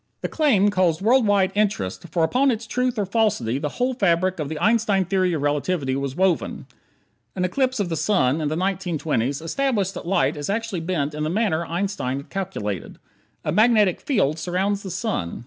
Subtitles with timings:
[0.21, 4.39] The claim caused world wide interest, for upon its truth or falsity the whole fabric
[4.39, 6.65] of the Einstein Theory of Relativity was woven.
[7.35, 11.21] An eclipse of the sun in the 1920's established that light is actually bent in
[11.21, 12.97] the manner Einstein had calculated.
[13.45, 15.39] A magnetic field surrounds the sun.